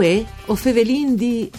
Uè, 0.00 0.24
o 0.46 0.54
fevelin 0.54 1.14
di... 1.14 1.50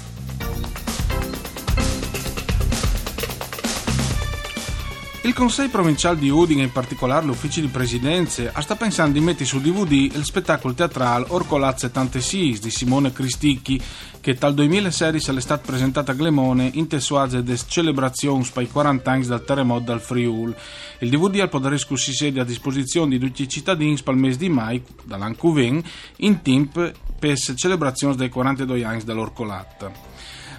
Il 5.24 5.36
Consiglio 5.36 5.70
provinciale 5.70 6.18
di 6.18 6.32
Udine, 6.32 6.64
in 6.64 6.72
particolare 6.72 7.28
l'ufficio 7.28 7.62
di 7.62 7.68
presidenza, 7.68 8.52
sta 8.60 8.76
pensando 8.76 9.20
di 9.20 9.24
mettere 9.24 9.46
su 9.46 9.62
DVD 9.62 10.16
il 10.16 10.26
spettacolo 10.26 10.74
teatrale 10.74 11.26
Orcolazze 11.28 11.92
Tante 11.92 12.22
Sis 12.22 12.60
di 12.60 12.72
Simone 12.72 13.14
Cristicchi, 13.14 13.80
che 14.20 14.34
dal 14.34 14.56
2016 14.56 15.38
è 15.38 15.40
stato 15.40 15.68
presentato 15.68 16.10
a 16.10 16.16
Glemone 16.16 16.72
in 16.74 16.88
tessuaze 16.88 17.44
des 17.44 17.66
celebrazioni 17.68 18.50
per 18.52 18.64
i 18.64 18.68
40 18.72 19.12
anni 19.12 19.26
dal 19.28 19.46
terremoto 19.46 19.84
dal 19.84 20.02
Friul. 20.02 20.56
Il 20.98 21.10
DVD 21.12 21.42
al 21.42 21.50
potere 21.50 21.78
si 21.78 22.14
sede 22.14 22.40
a 22.40 22.44
disposizione 22.44 23.12
di 23.12 23.24
tutti 23.24 23.44
i 23.44 23.48
cittadini 23.48 24.02
per 24.04 24.16
il 24.16 24.20
mese 24.20 24.40
di 24.40 24.50
mai, 24.50 24.84
dall'Ancuven, 25.04 25.84
in 26.18 26.42
tempo 26.42 26.90
per 27.20 27.38
le 27.46 27.56
celebrazioni 27.56 28.16
dei 28.16 28.30
42 28.30 28.84
anni 28.84 29.04
dall'Orcolazze. 29.04 30.11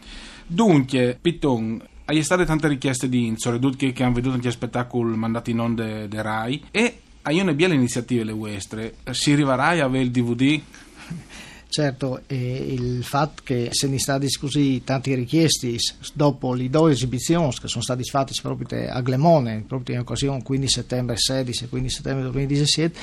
Dunque, 0.45 1.17
Pitton, 1.21 1.81
hai 2.07 2.23
state 2.23 2.45
tante 2.45 2.67
richieste 2.67 3.09
di 3.09 3.27
Inzore, 3.27 3.61
tutti 3.61 3.93
che 3.93 4.03
hanno 4.03 4.15
veduto 4.15 4.35
anche 4.35 4.51
spettacoli 4.51 5.17
mandati 5.17 5.53
in 5.53 5.61
onda 5.61 6.07
de 6.07 6.23
RAI 6.23 6.65
e 6.73 6.99
hai 7.23 7.39
una 7.39 7.53
bella 7.53 7.75
iniziative 7.75 8.25
le 8.25 8.33
vostre. 8.33 8.95
Si 9.11 9.33
arriverà 9.33 9.67
a 9.67 9.85
avere 9.85 10.03
il 10.05 10.11
DVD? 10.11 10.61
Certo, 11.69 12.23
eh, 12.27 12.67
il 12.71 13.05
fatto 13.05 13.43
che 13.45 13.69
se 13.71 13.87
ne 13.87 13.99
sta 13.99 14.19
così 14.41 14.83
tanti 14.83 15.15
richiesti 15.15 15.77
dopo 16.13 16.55
le 16.55 16.71
due 16.71 16.93
esibizioni 16.93 17.53
che 17.61 17.69
sono 17.69 17.83
state 17.83 18.03
fatte 18.03 18.33
proprio 18.41 18.91
a 18.91 19.01
Glemone, 19.01 19.65
proprio 19.67 19.97
in 19.97 20.01
occasione 20.01 20.43
15 20.43 20.73
settembre 20.73 21.17
16 21.17 21.65
e 21.65 21.69
15 21.69 21.95
settembre 21.95 22.31
2017, 22.31 22.99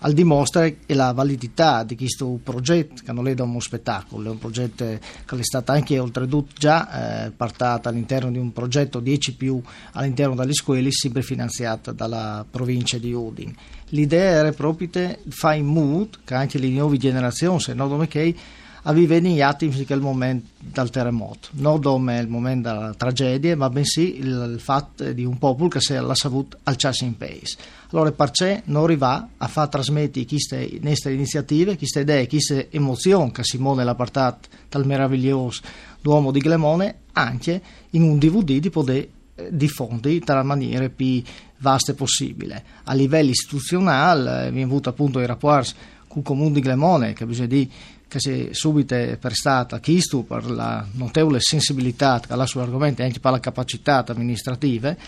al 0.00 0.12
dimostra 0.12 0.70
la 0.86 1.12
validità 1.12 1.82
di 1.84 1.96
questo 1.96 2.38
progetto 2.42 3.02
che 3.04 3.12
non 3.12 3.28
è 3.28 3.34
da 3.34 3.44
uno 3.44 3.60
spettacolo, 3.60 4.28
è 4.28 4.30
un 4.32 4.38
progetto 4.38 4.84
che 4.84 4.98
è 5.26 5.42
stato 5.42 5.72
anche 5.72 5.98
oltretutto 5.98 6.52
già 6.56 7.26
eh, 7.26 7.30
portato 7.30 7.88
all'interno 7.88 8.30
di 8.30 8.38
un 8.38 8.52
progetto 8.52 9.00
10 9.00 9.36
più 9.36 9.60
all'interno 9.92 10.34
delle 10.34 10.54
scuole, 10.54 10.90
sempre 10.90 11.22
finanziato 11.22 11.92
dalla 11.92 12.44
provincia 12.48 12.98
di 12.98 13.12
Udine. 13.12 13.54
L'idea 13.90 14.38
era 14.38 14.52
proprio 14.52 14.88
di 14.90 15.16
fare 15.28 15.56
in 15.56 15.66
mood 15.66 16.20
che 16.24 16.34
anche 16.34 16.58
le 16.58 16.68
nuove 16.68 16.96
generazioni, 16.96 17.60
se 17.60 17.74
non 17.74 18.06
che 18.06 18.34
avevano 18.82 19.28
gli 19.28 19.40
attimi 19.40 19.84
quel 19.84 20.00
momento 20.00 20.48
del 20.58 20.90
terremoto, 20.90 21.48
non 21.52 21.80
come 21.80 22.18
il 22.18 22.28
momento 22.28 22.68
della 22.68 22.94
tragedia, 22.94 23.56
ma 23.56 23.68
bensì 23.68 24.18
il, 24.18 24.52
il 24.54 24.60
fatto 24.60 25.12
di 25.12 25.24
un 25.24 25.38
popolo 25.38 25.68
che 25.68 25.80
si 25.80 25.94
è 25.94 26.02
saputo 26.12 26.58
alzarsi 26.62 27.04
in 27.04 27.16
paese. 27.16 27.56
Allora, 27.92 28.12
perché 28.12 28.62
non 28.66 28.84
arriva 28.84 29.30
a 29.36 29.48
far 29.48 29.68
trasmettere 29.68 30.24
queste 30.24 30.78
nostre 30.80 31.12
iniziative, 31.12 31.76
queste 31.76 32.00
idee, 32.00 32.28
queste 32.28 32.70
emozioni 32.70 33.32
che 33.32 33.42
Simone 33.42 33.84
l'ha 33.84 33.94
portato 33.94 34.48
dal 34.68 34.86
meraviglioso 34.86 35.60
Duomo 36.00 36.30
di 36.30 36.40
Glemone, 36.40 37.00
anche 37.12 37.60
in 37.90 38.02
un 38.02 38.18
DVD 38.18 38.58
di 38.58 38.70
poter 38.70 38.96
eh, 38.96 39.48
diffondere 39.50 40.20
tra 40.20 40.42
maniere 40.42 40.88
più 40.88 41.22
vaste 41.58 41.94
possibile. 41.94 42.62
A 42.84 42.94
livello 42.94 43.30
istituzionale, 43.30 44.46
eh, 44.46 44.50
vi 44.50 44.60
è 44.60 44.64
avuto 44.64 44.88
appunto 44.88 45.20
i 45.20 45.26
rapporti 45.26 45.72
con 46.06 46.18
il 46.18 46.24
comune 46.24 46.52
di 46.52 46.60
Glemone, 46.60 47.12
che 47.12 47.26
bisogna 47.26 47.48
dire 47.48 47.68
che 48.10 48.18
si 48.18 48.48
è 48.48 48.52
subito 48.52 48.96
prestata 49.20 49.76
a 49.76 49.78
Chistu 49.78 50.26
per 50.26 50.50
la 50.50 50.84
notevole 50.94 51.38
sensibilità 51.40 52.20
che 52.20 52.32
ha 52.32 52.44
sull'argomento 52.44 53.02
e 53.02 53.04
anche 53.04 53.20
per 53.20 53.30
la 53.30 53.40
capacità 53.40 54.04
amministrative 54.06 54.98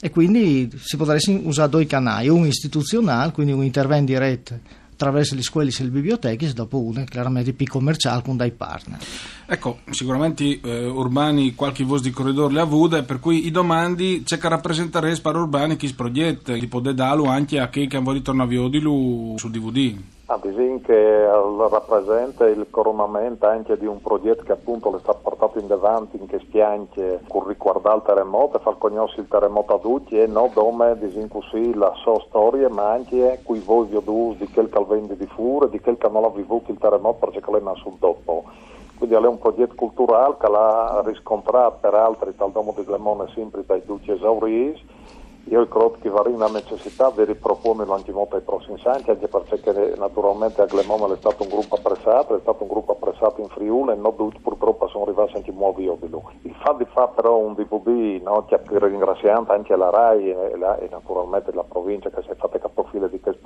e 0.00 0.10
quindi 0.10 0.68
si 0.76 0.96
potrebbe 0.96 1.40
usare 1.44 1.70
due 1.70 1.86
canali, 1.86 2.28
uno 2.28 2.46
istituzionale, 2.46 3.32
quindi 3.32 3.52
un 3.52 3.64
intervento 3.64 4.12
diretto 4.12 4.58
attraverso 4.92 5.36
le 5.36 5.42
scuole 5.42 5.70
e 5.70 5.82
le 5.84 5.90
biblioteche 5.90 6.46
e 6.46 6.52
dopo 6.52 6.80
uno 6.80 7.04
chiaramente 7.04 7.52
più 7.52 7.66
commerciale 7.66 8.20
con 8.22 8.36
dei 8.36 8.50
partner. 8.50 8.98
Ecco, 9.46 9.78
sicuramente 9.90 10.60
eh, 10.60 10.86
Urbani 10.86 11.54
qualche 11.54 11.84
voce 11.84 12.02
di 12.02 12.10
corridore 12.10 12.52
le 12.52 12.60
ha 12.60 12.64
avute, 12.64 13.04
per 13.04 13.20
cui 13.20 13.46
i 13.46 13.52
domandi 13.52 14.22
c'è 14.24 14.38
che 14.38 14.48
rappresentare 14.48 15.16
per 15.20 15.36
Urbani 15.36 15.76
chi 15.76 15.92
progetto, 15.94 16.52
li 16.52 16.66
può 16.66 16.80
darlo 16.80 17.26
anche 17.26 17.60
a 17.60 17.68
chi 17.68 17.86
che 17.86 17.98
vuole 17.98 18.22
tornare 18.22 18.56
a 18.56 18.68
sul 19.38 19.50
DVD. 19.50 19.96
Ah, 20.30 20.38
disin 20.42 20.82
che 20.82 21.24
rappresenta 21.24 22.46
il 22.46 22.66
coronamento 22.68 23.46
anche 23.46 23.78
di 23.78 23.86
un 23.86 23.98
progetto 24.02 24.42
che 24.42 24.52
appunto 24.52 24.90
le 24.90 24.98
sta 24.98 25.14
portato 25.14 25.58
in 25.58 25.72
avanti 25.72 26.18
in 26.18 26.26
che 26.26 26.38
spianche 26.40 27.20
con 27.26 27.46
riguardo 27.46 27.88
al 27.88 28.02
terremoto 28.02 28.58
e 28.58 28.60
far 28.60 28.76
conoscere 28.76 29.22
il 29.22 29.28
terremoto 29.28 29.76
a 29.76 29.78
tutti 29.78 30.20
e 30.20 30.26
non 30.26 30.52
come 30.52 30.98
così 31.30 31.72
la 31.72 31.94
sua 31.94 32.20
storia 32.28 32.68
ma 32.68 32.90
anche 32.90 33.40
qui 33.42 33.60
voi 33.60 33.86
vi 33.86 33.96
ho 33.96 34.34
di 34.36 34.46
quel 34.52 34.68
che 34.68 34.84
vende 34.86 35.16
di 35.16 35.26
fure 35.28 35.70
di 35.70 35.80
quel 35.80 35.96
che 35.96 36.08
non 36.10 36.24
ha 36.24 36.28
vivuto 36.28 36.72
il 36.72 36.78
terremoto 36.78 37.26
perché 37.26 37.50
lei 37.50 37.62
non 37.62 37.76
sul 37.76 37.96
dopo. 37.98 38.44
Quindi 38.98 39.14
è 39.14 39.18
un 39.18 39.38
progetto 39.38 39.76
culturale 39.76 40.36
che 40.38 40.50
l'ha 40.50 41.00
riscontrato 41.06 41.78
per 41.80 41.94
altri 41.94 42.34
dal 42.36 42.52
Domo 42.52 42.74
di 42.76 42.84
Glemone 42.84 43.30
sempre 43.32 43.64
dai 43.64 43.80
duci 43.82 44.10
esauriti 44.10 44.84
io 45.50 45.66
credo 45.66 45.96
che 46.00 46.08
va 46.10 46.22
una 46.26 46.48
necessità 46.48 47.10
di 47.10 47.24
riproporlo 47.24 47.92
anche 47.94 48.12
molto 48.12 48.36
ai 48.36 48.42
prossimi 48.42 48.80
anni, 48.84 49.04
anche 49.06 49.28
perché 49.28 49.94
naturalmente 49.96 50.62
a 50.62 50.66
Glemone 50.66 51.14
è 51.14 51.16
stato 51.16 51.42
un 51.44 51.48
gruppo 51.48 51.76
apprezzato, 51.76 52.36
è 52.36 52.40
stato 52.40 52.62
un 52.62 52.68
gruppo 52.68 52.92
apprezzato 52.92 53.40
in 53.40 53.48
Friuli 53.48 53.92
e 53.92 53.94
non 53.96 54.14
tutti 54.16 54.38
purtroppo 54.40 54.88
sono 54.88 55.04
arrivati 55.04 55.36
anche 55.36 55.52
nuovi 55.52 55.86
lui. 55.86 56.38
Il 56.42 56.54
fatto 56.54 56.78
di 56.78 56.86
fare 56.92 57.12
però 57.14 57.36
un 57.36 57.54
DVD 57.54 58.20
no, 58.22 58.44
che 58.44 58.60
ringraziando 58.66 59.52
anche 59.52 59.74
la 59.76 59.90
RAI 59.90 60.30
e, 60.30 60.56
la, 60.56 60.78
e, 60.78 60.88
naturalmente 60.90 61.52
la 61.52 61.64
provincia 61.64 62.10
che 62.10 62.22
si 62.22 62.30
è 62.30 62.34
fatta 62.34 62.57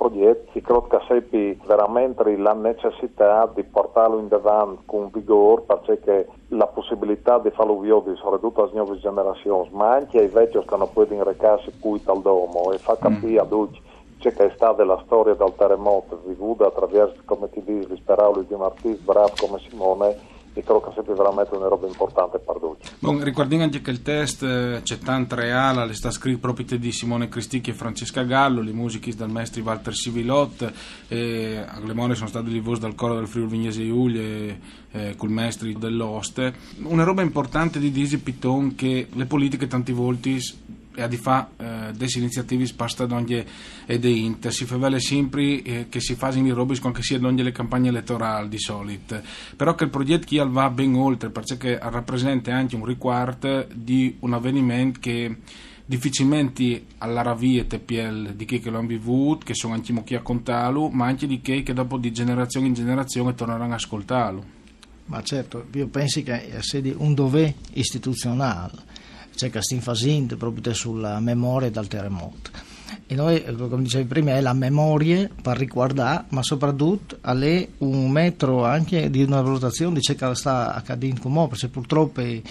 progetto, 0.03 0.51
credo 0.51 0.87
che 0.87 0.99
seppi 1.07 1.59
veramente 1.65 2.35
la 2.37 2.53
necessità 2.53 3.49
di 3.53 3.63
portarlo 3.63 4.19
in 4.19 4.27
davanti 4.27 4.83
con 4.85 5.09
vigore 5.11 5.63
perché 5.63 6.27
la 6.49 6.67
possibilità 6.67 7.39
di 7.39 7.49
farlo 7.51 7.79
viodi 7.79 8.15
soprattutto 8.15 8.63
alle 8.63 8.71
nuove 8.73 8.99
generazioni, 8.99 9.69
ma 9.71 9.93
anche 9.93 10.19
ai 10.19 10.27
vecchi 10.27 10.59
che 10.59 10.77
non 10.77 10.91
possono 10.91 11.23
recarsi 11.23 11.71
più 11.71 11.99
al 12.05 12.21
domo 12.21 12.71
e 12.71 12.77
fa 12.77 12.97
capire 12.97 13.41
mm. 13.41 13.45
a 13.45 13.45
tutti 13.45 13.81
c'è 14.19 14.33
che 14.33 14.45
è 14.45 14.51
stata 14.55 14.85
la 14.85 15.01
storia 15.05 15.33
del 15.33 15.53
terremoto 15.57 16.21
vivuta 16.25 16.67
attraverso, 16.67 17.21
come 17.25 17.49
ti 17.49 17.61
dici, 17.61 17.89
le 17.89 17.99
parole 18.05 18.45
di 18.45 18.53
un 18.53 18.61
artista 18.61 19.11
bravo 19.11 19.33
come 19.37 19.59
Simone 19.67 20.31
e 20.53 20.63
credo 20.63 20.81
che 20.81 20.91
sia 20.93 21.13
veramente 21.13 21.55
una 21.55 21.67
roba 21.67 21.87
importante 21.87 22.39
per 22.39 22.57
tutti. 22.59 22.89
Bon, 22.99 23.23
ricordiamo 23.23 23.63
anche 23.63 23.81
che 23.81 23.91
il 23.91 24.01
test 24.01 24.43
eh, 24.43 24.81
c'è 24.83 24.99
tanto 24.99 25.35
reale, 25.35 25.85
le 25.85 25.93
sta 25.93 26.11
scritto 26.11 26.39
proprio 26.39 26.77
di 26.77 26.91
Simone 26.91 27.27
Cristicchi 27.27 27.71
e 27.71 27.73
Francesca 27.73 28.23
Gallo, 28.23 28.61
le 28.61 28.71
musiche 28.71 29.13
dal 29.15 29.31
maestro 29.31 29.63
Walter 29.63 29.93
Sivilot, 29.93 30.71
e 31.07 31.57
a 31.57 31.79
Glemone 31.79 32.15
sono 32.15 32.29
stati 32.29 32.51
le 32.51 32.61
voci 32.61 32.81
dal 32.81 32.95
coro 32.95 33.15
del 33.15 33.27
Friuli 33.27 33.49
Vignese 33.49 33.81
Iulia 33.81 34.21
e 34.21 34.59
eh, 34.91 35.15
col 35.15 35.29
maestro 35.29 35.67
dell'Oste. 35.75 36.53
Una 36.83 37.03
roba 37.03 37.21
importante 37.21 37.79
di 37.79 37.91
Disi 37.91 38.19
Piton 38.19 38.75
che 38.75 39.07
le 39.11 39.25
politiche 39.25 39.67
tanti 39.67 39.91
volti 39.91 40.35
e 40.35 40.37
a 40.37 40.82
di 41.07 41.17
fa 41.17 41.49
eh, 41.57 41.91
delle 41.93 42.11
iniziative 42.15 42.65
spasta 42.65 43.05
d'ogni 43.05 43.43
e 43.85 43.99
de 43.99 44.09
Inter 44.09 44.53
si 44.53 44.65
fa 44.65 44.77
vale 44.77 44.99
sempre 44.99 45.61
eh, 45.61 45.85
che 45.89 45.99
si 45.99 46.15
fanno 46.15 46.37
in 46.37 46.53
robe 46.53 46.77
anche 46.83 47.01
sia 47.01 47.19
d'ogni 47.19 47.43
le 47.43 47.51
campagne 47.51 47.89
elettorali 47.89 48.49
di 48.49 48.59
solito 48.59 49.21
però 49.55 49.75
che 49.75 49.85
il 49.85 49.89
progetto 49.89 50.25
chi 50.25 50.37
va 50.37 50.69
ben 50.69 50.95
oltre 50.95 51.29
perché 51.29 51.79
rappresenta 51.81 52.53
anche 52.53 52.75
un 52.75 52.85
riguardo 52.85 53.67
di 53.73 54.17
un 54.19 54.33
avvenimento 54.33 54.99
che 54.99 55.37
difficilmente 55.85 56.85
alla 56.99 57.33
via 57.33 57.65
TPL 57.65 58.33
di 58.35 58.45
chi 58.45 58.59
che 58.59 58.69
lo 58.69 58.77
hanno 58.77 58.87
vivuto, 58.87 59.45
che 59.45 59.53
sono 59.53 59.73
anche 59.73 59.93
chi 60.03 60.15
a 60.15 60.21
contarlo, 60.21 60.89
ma 60.89 61.05
anche 61.05 61.27
di 61.27 61.41
chi 61.41 61.61
che 61.61 61.73
dopo 61.73 61.97
di 61.97 62.11
generazione 62.11 62.67
in 62.67 62.73
generazione 62.73 63.35
torneranno 63.35 63.73
a 63.73 63.75
ascoltarlo. 63.75 64.61
Ma 65.05 65.21
certo, 65.21 65.65
io 65.73 65.87
penso 65.87 66.23
che 66.23 66.55
sia 66.59 66.81
un 66.95 67.13
dovere 67.13 67.55
istituzionale 67.73 69.01
c'è 69.35 69.49
che 69.49 69.61
stiamo 69.61 69.83
facendo 69.83 70.37
proprio 70.37 70.73
sulla 70.73 71.19
memoria 71.19 71.69
del 71.69 71.87
terremoto. 71.87 72.51
E 73.05 73.15
noi, 73.15 73.43
come 73.57 73.83
dicevi 73.83 74.05
prima, 74.05 74.31
è 74.31 74.41
la 74.41 74.53
memoria 74.53 75.29
per 75.41 75.57
riguardare, 75.57 76.25
ma 76.29 76.41
soprattutto 76.41 77.17
è 77.21 77.67
un 77.79 78.09
metro 78.09 78.65
anche 78.65 79.09
di 79.09 79.23
una 79.23 79.41
valutazione 79.41 79.95
di 79.95 80.01
ciò 80.01 80.13
che 80.13 80.35
sta 80.35 80.73
accadendo 80.73 81.21
come 81.21 81.47
perché 81.47 81.67
purtroppo 81.67 82.21
i 82.21 82.41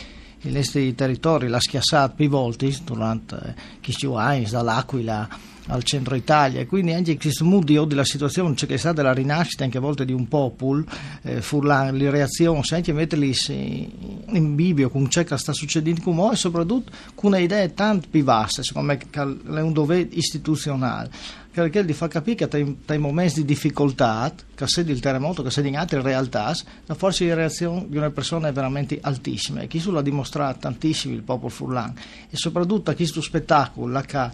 nostri 0.42 0.94
territori 0.94 1.48
l'ha 1.48 1.60
schiassato 1.60 2.14
più 2.16 2.28
volte 2.28 2.74
durante 2.84 3.54
questi 3.82 4.06
anni, 4.06 4.44
dall'Aquila 4.44 5.28
al 5.68 5.82
centro 5.82 6.14
Italia. 6.14 6.60
E 6.60 6.66
quindi 6.66 6.92
anche 6.92 7.16
questo 7.16 7.44
mood 7.44 7.70
della 7.86 8.04
situazione 8.04 8.54
c'è 8.54 8.66
che 8.66 8.74
è 8.74 8.78
stata 8.78 9.02
la 9.02 9.12
rinascita 9.12 9.64
anche 9.64 9.78
a 9.78 9.80
volte 9.80 10.04
di 10.04 10.12
un 10.12 10.28
popolo 10.28 10.84
eh, 11.22 11.40
furlan 11.40 11.96
le 11.96 12.10
reazioni 12.10 12.60
anche 12.70 12.92
metterli 12.92 13.34
in 13.46 14.54
bivio 14.54 14.88
con 14.90 15.08
ciò 15.08 15.22
che 15.24 15.36
sta 15.36 15.52
succedendo 15.52 16.00
come 16.00 16.32
e 16.32 16.36
soprattutto 16.36 16.92
con 17.14 17.36
idee 17.36 17.74
tanto 17.74 18.08
più 18.10 18.22
vaste 18.24 18.62
secondo 18.62 18.92
me 18.92 18.98
che 18.98 19.20
è 19.20 19.60
un 19.60 19.72
dovere 19.72 20.08
istituzionale 20.12 21.10
perché 21.52 21.84
di 21.84 21.92
far 21.92 22.08
capire 22.08 22.46
che 22.46 22.76
nei 22.86 22.98
momenti 22.98 23.40
di 23.40 23.44
difficoltà, 23.44 24.32
che 24.54 24.66
se 24.66 24.80
il 24.80 25.00
terremoto, 25.00 25.42
che 25.42 25.50
se 25.50 25.60
in 25.60 25.76
altre 25.76 26.00
realtà, 26.00 26.56
la 26.86 26.94
forza 26.94 27.24
di 27.24 27.34
reazione 27.34 27.86
di 27.88 27.98
una 27.98 28.10
persona 28.10 28.48
è 28.48 28.52
veramente 28.52 28.98
altissima. 29.00 29.60
E 29.60 29.68
questo 29.68 29.90
l'ha 29.90 30.00
dimostrato 30.00 30.60
tantissimo 30.60 31.14
il 31.14 31.22
popolo 31.22 31.50
furlan. 31.50 31.92
E 32.30 32.36
soprattutto 32.36 32.90
a 32.90 32.94
questo 32.94 33.20
spettacolo 33.20 34.00
che 34.00 34.30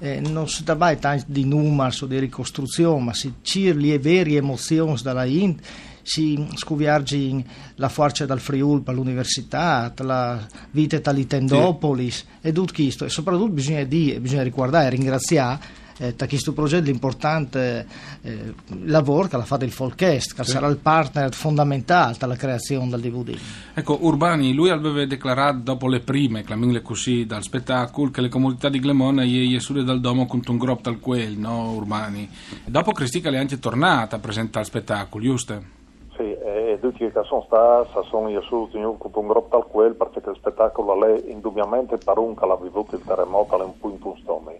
eh, 0.00 0.20
non 0.20 0.48
si 0.48 0.64
tratta 0.64 0.96
tanto 0.96 1.24
di 1.28 1.44
numeri 1.44 1.96
o 2.00 2.06
di 2.06 2.18
ricostruzione, 2.18 3.00
ma 3.00 3.14
si 3.14 3.34
cirli 3.42 3.92
e 3.92 4.00
veri 4.00 4.34
emozioni 4.34 5.00
dalla 5.00 5.24
Int 5.24 5.62
si 6.02 6.46
scuviargi 6.54 7.44
la 7.76 7.88
forza 7.88 8.26
dal 8.26 8.38
Friul 8.38 8.82
per 8.82 8.94
l'università, 8.94 9.92
la 9.98 10.40
vita 10.70 10.98
dall'Itendopolis 11.00 12.14
sì. 12.14 12.24
e 12.42 12.52
tutto 12.52 12.72
questo. 12.72 13.04
E 13.04 13.08
soprattutto 13.08 13.50
bisogna 13.50 13.82
dire, 13.82 14.20
bisogna 14.20 14.44
ricordare 14.44 14.86
e 14.86 14.90
ringraziare 14.90 15.84
eh, 15.98 16.14
da 16.14 16.26
questo 16.26 16.52
progetto 16.52 16.90
importante 16.90 17.86
eh, 18.22 18.54
lavoro 18.84 19.28
che 19.28 19.36
ha 19.36 19.42
fatto 19.42 19.64
il 19.64 19.72
Folkest, 19.72 20.34
che 20.34 20.44
sì. 20.44 20.52
sarà 20.52 20.66
il 20.66 20.78
partner 20.78 21.32
fondamentale 21.32 22.16
per 22.18 22.28
la 22.28 22.36
creazione 22.36 22.88
del 22.90 23.00
DVD. 23.00 23.38
Ecco, 23.74 23.98
Urbani, 24.00 24.52
lui 24.52 24.70
aveva 24.70 25.04
dichiarato 25.04 25.58
dopo 25.62 25.88
le 25.88 26.00
prime, 26.00 26.42
clamile 26.42 26.82
così, 26.82 27.26
dal 27.26 27.42
spettacolo, 27.42 28.10
che 28.10 28.20
le 28.20 28.28
comunità 28.28 28.68
di 28.68 28.80
Glemona 28.80 29.24
ieri 29.24 29.58
su 29.60 29.72
dal 29.82 30.00
domo 30.00 30.26
con 30.26 30.40
un 30.46 30.58
groppo 30.58 30.82
tal 30.82 31.00
quel, 31.00 31.36
no, 31.36 31.72
Urbani? 31.72 32.28
Dopo 32.64 32.92
Cristica 32.92 33.30
le 33.30 33.36
è 33.36 33.40
anche 33.40 33.58
tornata 33.58 34.16
a 34.16 34.18
presentare 34.18 34.64
il 34.64 34.70
spettacolo, 34.70 35.22
giusto? 35.24 35.74
Sì, 36.16 36.22
e 36.22 36.78
tutti 36.80 36.98
che 36.98 37.22
sono 37.24 37.44
stati, 37.46 37.90
sono 38.08 38.28
io 38.30 38.40
su 38.42 38.68
con 38.70 39.10
un 39.14 39.26
groppo 39.26 39.58
tal 39.58 39.66
quel, 39.66 39.94
perché 39.94 40.20
il 40.24 40.36
spettacolo 40.36 41.04
è 41.04 41.30
indubbiamente 41.30 41.98
per 41.98 42.16
un 42.18 42.34
che 42.34 42.46
l'ha 42.46 42.56
vivuto 42.56 42.96
il 42.96 43.02
terremoto, 43.04 43.60
è 43.60 43.64
un 43.64 43.78
punto 43.78 44.08
un 44.08 44.16
stomi 44.18 44.55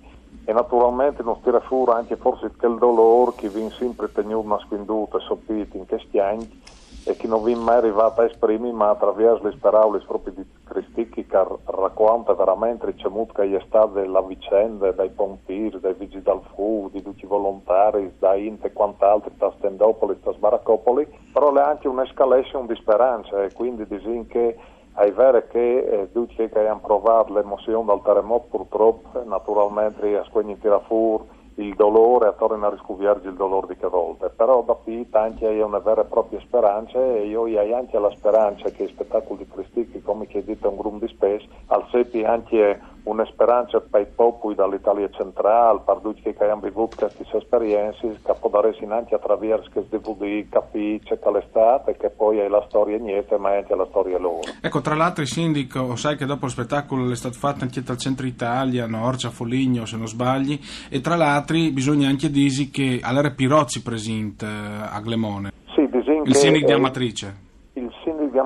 e 0.48 0.52
naturalmente 0.52 1.25
non 1.25 1.40
tira 1.43 1.58
fuori 1.60 1.90
anche 1.90 2.16
forse 2.16 2.52
quel 2.56 2.78
dolore 2.78 3.32
che 3.37 3.48
viene 3.48 3.72
sempre 3.72 4.10
tenuto 4.12 4.46
nasconduto 4.46 5.19
e 5.19 5.20
sopito 5.22 5.76
in 5.76 5.87
questi 5.87 6.20
anni 6.20 6.62
e 7.04 7.16
che 7.16 7.26
non 7.26 7.43
viene 7.43 7.62
mai 7.62 7.76
arrivato 7.76 8.20
a 8.20 8.26
esprimere 8.26 8.72
ma 8.72 8.90
attraverso 8.90 9.43
le 9.44 9.56
parole 9.60 10.02
proprio 10.06 10.34
di 10.34 10.44
Cristicchi 10.64 11.26
che 11.26 11.46
racconta 11.64 12.34
veramente 12.34 12.94
c'è 12.94 13.08
che 13.32 13.56
è 13.56 13.64
stata 13.66 14.04
la 14.04 14.22
vicenda 14.22 14.90
dai 14.93 15.10
pompieri, 15.10 15.81
dai 15.81 15.94
vigili 15.94 16.22
del 16.22 16.40
fu, 16.54 16.88
di 16.93 17.02
tutti 17.02 17.25
i 17.25 17.28
volontari, 17.28 18.14
da 18.19 18.34
Inte 18.34 18.69
e 18.69 18.72
quant'altro, 18.72 19.31
da 19.37 19.52
Stendopoli, 19.58 20.19
da 20.22 20.32
Sbaracopoli, 20.32 21.06
però 21.32 21.52
è 21.54 21.60
anche 21.60 21.88
un'escalation 21.88 22.66
di 22.66 22.75
speranza 22.75 23.43
e 23.43 23.52
quindi 23.52 23.87
disin 23.87 24.26
che 24.26 24.56
è 24.96 25.12
vero 25.12 25.46
che 25.48 25.78
eh, 25.78 26.12
tutti 26.12 26.48
che 26.48 26.66
hanno 26.66 26.81
provato 26.81 27.32
l'emozione 27.32 27.84
del 27.87 28.00
terremoto 28.02 28.46
purtroppo 28.50 29.22
naturalmente 29.25 30.16
a 30.16 30.25
squegni 30.25 30.58
tira 30.58 30.81
fuori 30.81 31.25
il 31.56 31.75
dolore 31.75 32.28
e 32.28 32.34
tornano 32.37 32.66
a 32.66 32.70
riscoverci 32.70 33.28
il 33.28 33.34
dolore 33.34 33.69
di 33.69 33.76
che 33.76 33.88
volte, 33.88 34.28
però 34.28 34.62
da 34.62 34.75
qui 34.75 35.08
tanti 35.08 35.46
hanno 35.46 35.64
una 35.64 35.78
vera 35.78 36.02
e 36.02 36.04
propria 36.04 36.40
speranza 36.40 37.02
e 37.02 37.26
io 37.26 37.43
ho 37.43 37.76
anche 37.76 37.98
la 37.98 38.10
speranza 38.10 38.69
che 38.70 38.84
i 38.84 38.88
spettacoli 38.88 39.44
di 39.44 39.50
Cristi, 39.50 39.95
come 40.06 40.26
chiedete 40.26 40.67
un 40.67 40.76
gruppo 40.76 41.05
di 41.05 41.12
spes, 41.12 41.44
al 41.67 41.87
sepi 41.91 42.25
anche 42.25 42.81
una 43.03 43.25
speranza 43.26 43.81
per 43.81 44.00
i 44.00 44.06
popoli 44.12 44.55
dall'Italia 44.55 45.08
centrale, 45.11 45.81
per 45.85 45.99
tutti 46.03 46.23
che 46.23 46.44
hanno 46.44 46.61
vivuto 46.61 46.97
queste 46.97 47.25
esperienze, 47.37 48.19
che 48.25 48.35
possono 48.41 48.94
anche 48.94 49.14
attraverso 49.14 49.70
questi 49.73 49.99
DVD 49.99 50.49
capire 50.49 51.19
che 51.19 51.31
l'estate 51.31 51.97
che 51.97 52.11
poi 52.11 52.38
è 52.38 52.49
la 52.49 52.64
storia 52.69 52.99
niente, 52.99 53.37
ma 53.37 53.55
è 53.55 53.58
anche 53.58 53.75
la 53.75 53.87
storia 53.91 54.19
loro. 54.19 54.43
Ecco, 54.61 54.81
tra 54.81 54.94
l'altro 54.94 55.25
sindaco, 55.25 55.94
sai 55.97 56.17
che 56.17 56.25
dopo 56.25 56.47
il 56.47 56.50
spettacolo 56.53 57.11
è 57.11 57.17
stato 57.17 57.37
fatto 57.37 57.62
anche 57.62 57.82
dal 57.82 57.99
centro 57.99 58.26
Italia, 58.26 58.87
no? 58.87 59.06
Orcia 59.06 59.31
Foligno 59.31 59.85
se 59.85 59.97
non 59.97 60.08
sbagli, 60.08 60.58
e 60.88 61.00
tra 61.00 61.17
l'altro 61.17 61.56
bisogna 61.73 62.08
anche 62.08 62.31
dire 62.31 62.69
che 62.73 63.00
all'era 63.03 63.31
Pirozzi 63.31 63.82
presente 63.82 64.47
eh, 64.47 64.49
a 64.49 65.00
Glemone. 65.00 65.53
Sì, 65.75 65.82
il 65.82 66.35
sindaco 66.35 66.67
di 66.67 66.73
Amatrice 66.73 67.44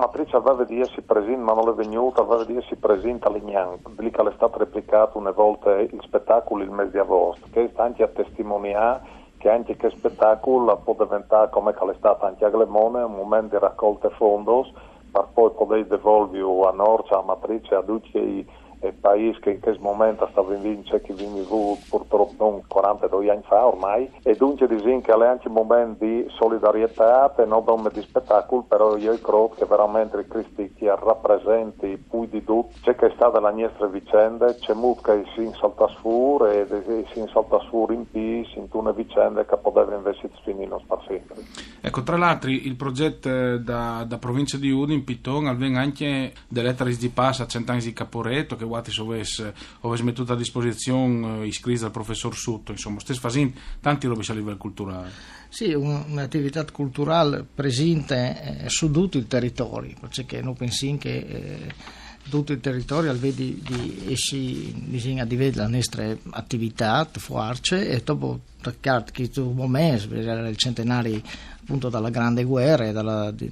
sindaco 0.00 0.24
di 0.24 0.30
Amatrice 0.30 0.36
aveva 0.36 0.64
di 0.64 0.80
essere 0.80 1.02
presente, 1.02 1.42
ma 1.42 1.52
non 1.52 1.68
è 1.68 1.72
venuto, 1.72 2.22
aveva 2.22 2.44
di 2.44 2.56
essere 2.56 2.76
presente 2.76 3.26
a 3.26 3.30
Lignan, 3.30 3.78
lì 3.98 4.10
che 4.10 4.22
è 4.22 4.32
stato 4.34 4.58
replicato 4.58 5.18
una 5.18 5.30
volta 5.30 5.78
il 5.78 6.00
spettacolo 6.02 6.62
il 6.62 6.70
mese 6.70 6.92
di 6.92 6.98
agosto, 6.98 7.46
che 7.50 7.68
sta 7.72 7.84
anche 7.84 8.02
a 8.02 8.08
testimoniare 8.08 9.18
che 9.38 9.48
anche 9.48 9.74
che 9.76 9.88
spettacolo 9.88 10.76
può 10.84 10.94
diventare 10.98 11.48
come 11.48 11.72
è 11.72 11.94
stato 11.96 12.26
anche 12.26 12.44
a 12.44 12.50
Glemone, 12.50 13.02
un 13.02 13.14
momento 13.14 13.56
di 13.56 13.64
raccolta 13.64 14.10
fondi 14.10 14.70
per 15.10 15.28
poi 15.32 15.50
poter 15.52 15.86
devolvere 15.86 16.68
a 16.68 16.72
Norcia, 16.72 17.18
a 17.18 17.22
Matrice, 17.22 17.74
a 17.74 17.82
tutti 17.82 18.46
il 18.82 18.94
paese 18.94 19.38
che 19.40 19.50
in 19.50 19.60
questo 19.60 19.82
momento 19.82 20.28
sta 20.30 20.42
vivendo, 20.42 20.98
che 21.00 21.12
viene 21.12 21.42
purtroppo 21.88 22.34
non 22.38 22.62
42 22.66 23.30
anni 23.30 23.42
fa 23.46 23.66
ormai, 23.66 24.10
e 24.22 24.34
dunque 24.34 24.66
dicono 24.66 25.00
che 25.00 25.12
è 25.12 25.26
anche 25.26 25.48
un 25.48 25.54
momento 25.54 26.04
di 26.04 26.26
solidarietà 26.38 27.34
e 27.36 27.44
non 27.44 27.64
di 27.92 28.00
spettacolo, 28.02 28.62
però 28.62 28.96
io 28.96 29.18
credo 29.20 29.52
che 29.56 29.64
veramente 29.64 30.20
i 30.20 30.26
cristiani 30.26 30.98
rappresenti 31.02 32.02
più 32.08 32.26
di 32.26 32.42
tutto 32.44 32.68
ciò 32.82 32.94
che 32.94 33.06
è 33.06 33.12
stata 33.14 33.40
la 33.40 33.50
nostra 33.50 33.86
vicenda, 33.86 34.54
c'è 34.54 34.72
molto 34.72 35.02
che 35.02 35.24
si 35.34 35.42
insalta 35.42 35.86
fuori 36.00 36.58
e 36.58 37.04
si 37.12 37.18
insalta 37.18 37.58
fuori 37.68 37.94
in 37.94 38.10
peace, 38.10 38.58
in 38.58 38.66
una 38.72 38.92
vicenda 38.92 39.44
che 39.44 39.56
poteva 39.56 39.94
invece 39.94 40.30
finire 40.44 40.76
per 40.86 40.98
sempre. 41.06 41.42
Ecco, 41.80 42.02
tra 42.02 42.16
l'altro 42.16 42.50
il 42.50 42.76
progetto 42.76 43.58
da, 43.58 44.04
da 44.06 44.18
provincia 44.18 44.56
di 44.56 44.70
Udin, 44.70 45.04
Piton, 45.04 45.46
avviene 45.46 45.78
anche 45.78 46.32
delle 46.48 46.68
lettere 46.68 46.94
di 46.94 47.08
pass 47.08 47.40
a 47.40 47.46
cent'anni 47.46 47.80
di 47.80 47.92
Caporetto, 47.92 48.56
che 48.56 48.64
Guatis 48.70 48.98
avesse, 48.98 49.52
avesse 49.80 50.02
messo 50.04 50.22
a 50.22 50.36
disposizione 50.36 51.42
eh, 51.42 51.46
iscritti 51.46 51.80
dal 51.80 51.90
professor 51.90 52.34
Sutto, 52.34 52.70
insomma, 52.72 53.00
stesse 53.00 53.20
facendo 53.20 53.58
tanti 53.80 54.06
robe 54.06 54.24
a 54.28 54.32
livello 54.34 54.56
culturale. 54.56 55.10
Sì, 55.48 55.72
un'attività 55.72 56.64
culturale 56.66 57.44
presente 57.52 58.62
eh, 58.62 58.68
su 58.68 58.90
tutto 58.90 59.18
il 59.18 59.26
territorio, 59.26 59.94
perché 59.98 60.40
noi 60.40 60.54
pensiamo 60.54 60.98
che 60.98 61.16
eh, 61.16 61.74
tutto 62.28 62.52
il 62.52 62.60
territorio 62.60 63.12
vedi 63.18 63.60
di 63.66 64.12
essi 64.12 64.72
bisogna 64.76 65.24
di 65.24 65.36
vedere 65.36 65.64
la 65.64 65.68
nostra 65.68 66.16
attività 66.30 67.08
forte 67.10 67.88
e 67.88 68.00
dopo 68.04 68.40
questo 69.12 69.50
momento 69.50 70.14
il 70.14 70.56
centenario 70.56 71.20
appunto 71.60 71.88
dalla 71.88 72.10
grande 72.10 72.44
guerra 72.44 72.86
e 72.86 72.92
dalla 72.92 73.30
di, 73.30 73.48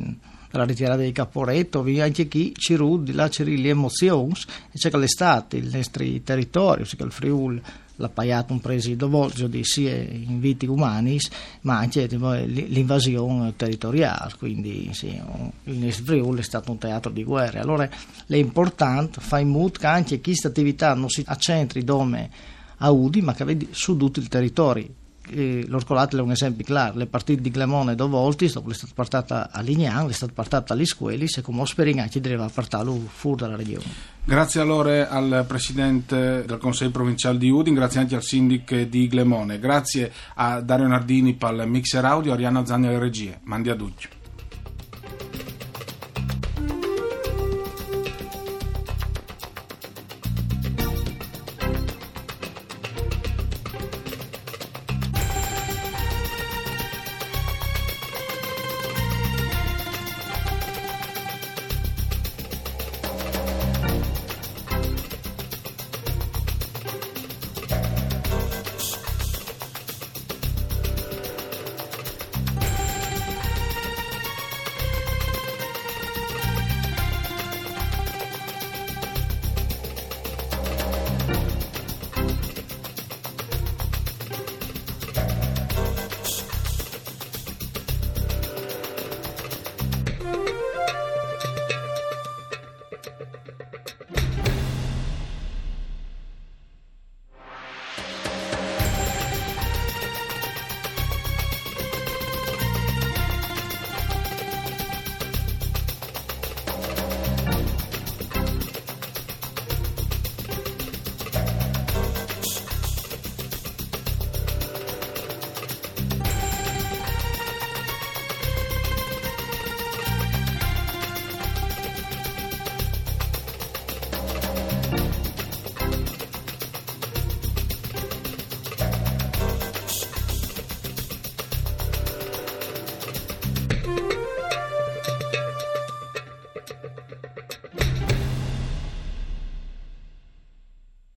la 0.51 0.65
ritirata 0.65 1.03
di 1.03 1.13
Caporetto, 1.13 1.85
anche 2.01 2.29
chi 2.29 2.55
ci 2.57 2.75
rudi, 2.75 3.13
là 3.13 3.29
ci 3.29 3.45
le 3.45 3.69
emozioni, 3.69 4.33
e 4.71 4.79
c'è 4.79 4.91
che 4.91 4.97
l'estate, 4.97 5.57
il 5.57 5.71
nostro 5.73 6.05
territorio, 6.25 6.85
c'è 6.85 6.97
che 6.97 7.03
il 7.05 7.13
Friuli 7.13 7.63
l'ha 8.01 8.09
pagato 8.09 8.53
un 8.53 8.61
presidio 8.61 9.09
volgio 9.09 9.49
di 9.49 9.65
sia 9.65 9.93
in 9.95 10.39
viti 10.39 10.67
umani, 10.67 11.19
ma 11.63 11.79
anche 11.79 12.07
l'invasione 12.07 13.55
territoriale, 13.57 14.33
quindi 14.39 14.91
sì, 14.93 15.21
il 15.65 15.93
Friuli 15.93 16.41
è 16.41 16.45
stato 16.45 16.71
un 16.71 16.79
teatro 16.79 17.11
di 17.11 17.25
guerra. 17.25 17.61
Allora 17.61 17.89
è 18.27 18.37
importante 18.37 19.21
fare 19.21 19.43
in 19.43 19.49
modo 19.49 19.79
che 19.79 19.87
anche 19.87 20.21
questa 20.21 20.49
attività 20.49 20.95
non 20.95 21.09
si 21.09 21.23
accentri 21.27 21.83
dove 21.83 22.31
a 22.77 22.91
Udi, 22.91 23.21
ma 23.21 23.35
che 23.35 23.45
vedi 23.45 23.69
su 23.73 23.97
tutto 23.97 24.21
il 24.21 24.29
territorio 24.29 24.87
l'Orcolatele 25.31 26.23
è 26.23 26.25
un 26.25 26.31
esempio 26.31 26.65
chiaro, 26.65 26.97
le 26.97 27.07
partite 27.07 27.41
di 27.41 27.51
Glemone 27.51 27.95
due 27.95 28.09
volte, 28.09 28.47
dopo 28.49 28.71
è 28.71 28.75
stata 28.75 28.93
portata 28.95 29.51
a 29.51 29.61
Lignan, 29.61 30.09
è 30.09 30.13
stata 30.13 30.33
portata 30.33 30.75
agli 30.75 30.85
Squeli, 30.85 31.27
e 31.35 31.41
come 31.41 31.61
Osperinga 31.61 32.09
deve 32.13 32.49
portarlo 32.53 32.99
fuori 33.07 33.43
dalla 33.43 33.57
regione. 33.57 34.17
Grazie 34.25 34.61
allora 34.61 35.09
al 35.09 35.45
Presidente 35.47 36.45
del 36.47 36.59
Consiglio 36.59 36.91
Provinciale 36.91 37.39
di 37.39 37.49
Udin, 37.49 37.75
grazie 37.75 38.01
anche 38.01 38.15
al 38.15 38.23
Sindic 38.23 38.83
di 38.83 39.09
Glemone, 39.09 39.59
grazie 39.59 40.13
a 40.35 40.61
Dario 40.61 40.87
Nardini 40.87 41.35
per 41.35 41.55
il 41.55 41.67
mixer 41.67 42.05
audio, 42.05 42.33
Arianna 42.33 42.65
Zanni 42.67 42.89
alle 42.89 42.99
regie. 42.99 43.41
Mandi 43.45 43.71
a 43.71 43.75
Duccio. 43.75 44.18